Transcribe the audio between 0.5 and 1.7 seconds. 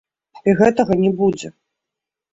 гэтага не будзе!